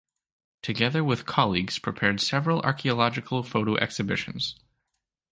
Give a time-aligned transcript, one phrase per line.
[0.63, 4.55] Together with colleagues prepared several archaeological photo exhibitions.